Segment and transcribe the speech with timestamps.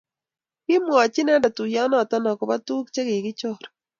[0.65, 3.59] Kimwoch inendet tuiyonoto agobo tuguk chekikichor